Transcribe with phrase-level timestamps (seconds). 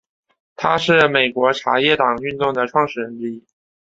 [0.55, 3.45] 他是美国茶叶党运动的创始人之一。